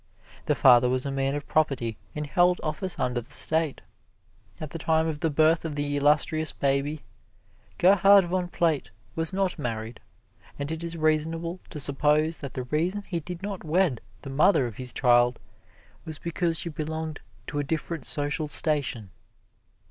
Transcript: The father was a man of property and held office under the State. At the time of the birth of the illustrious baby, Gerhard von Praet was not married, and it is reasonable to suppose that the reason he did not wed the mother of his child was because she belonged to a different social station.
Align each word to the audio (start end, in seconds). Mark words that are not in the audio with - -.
The 0.47 0.55
father 0.55 0.89
was 0.89 1.05
a 1.05 1.11
man 1.11 1.35
of 1.35 1.47
property 1.47 1.95
and 2.15 2.25
held 2.25 2.59
office 2.63 2.97
under 2.99 3.21
the 3.21 3.31
State. 3.31 3.81
At 4.59 4.71
the 4.71 4.79
time 4.79 5.05
of 5.05 5.19
the 5.19 5.29
birth 5.29 5.63
of 5.63 5.75
the 5.75 5.95
illustrious 5.95 6.51
baby, 6.51 7.01
Gerhard 7.77 8.25
von 8.25 8.47
Praet 8.47 8.89
was 9.15 9.31
not 9.31 9.59
married, 9.59 9.99
and 10.57 10.71
it 10.71 10.83
is 10.83 10.97
reasonable 10.97 11.59
to 11.69 11.79
suppose 11.79 12.37
that 12.37 12.55
the 12.55 12.63
reason 12.63 13.03
he 13.03 13.19
did 13.19 13.43
not 13.43 13.63
wed 13.63 14.01
the 14.23 14.31
mother 14.31 14.65
of 14.65 14.77
his 14.77 14.91
child 14.91 15.37
was 16.03 16.17
because 16.17 16.57
she 16.57 16.69
belonged 16.69 17.19
to 17.45 17.59
a 17.59 17.63
different 17.63 18.05
social 18.05 18.47
station. 18.47 19.11